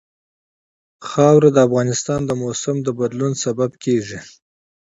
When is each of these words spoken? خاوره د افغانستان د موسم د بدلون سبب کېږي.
خاوره 1.09 1.49
د 1.53 1.57
افغانستان 1.67 2.21
د 2.25 2.31
موسم 2.43 2.75
د 2.83 2.87
بدلون 2.99 3.33
سبب 3.43 3.71
کېږي. 3.83 4.19